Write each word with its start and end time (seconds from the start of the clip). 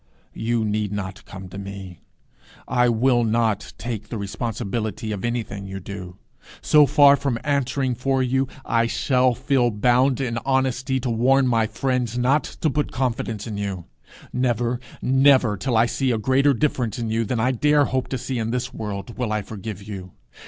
You 0.33 0.65
need 0.65 0.91
not 0.91 1.23
come 1.25 1.47
to 1.49 1.59
me. 1.59 2.01
I 2.67 2.89
will 2.89 3.23
not 3.23 3.73
take 3.77 4.09
the 4.09 4.17
responsibility 4.17 5.11
of 5.11 5.23
anything 5.23 5.67
you 5.67 5.79
do. 5.79 6.17
So 6.59 6.87
far 6.87 7.15
from 7.15 7.37
answering 7.43 7.93
for 7.93 8.23
you, 8.23 8.47
I 8.65 8.87
shall 8.87 9.35
feel 9.35 9.69
bound 9.69 10.19
in 10.19 10.39
honesty 10.43 10.99
to 11.01 11.09
warn 11.11 11.45
my 11.45 11.67
friends 11.67 12.17
not 12.17 12.45
to 12.45 12.69
put 12.71 12.91
confidence 12.91 13.45
in 13.45 13.57
you. 13.59 13.85
Never, 14.33 14.79
never, 15.03 15.55
till 15.55 15.77
I 15.77 15.85
see 15.85 16.09
a 16.09 16.17
greater 16.17 16.55
difference 16.55 16.97
in 16.97 17.11
you 17.11 17.23
than 17.23 17.39
I 17.39 17.51
dare 17.51 17.85
hope 17.85 18.07
to 18.07 18.17
see 18.17 18.39
in 18.39 18.49
this 18.49 18.73
world, 18.73 19.19
will 19.19 19.31
I 19.31 19.43
forgive 19.43 19.83
you. 19.87 20.13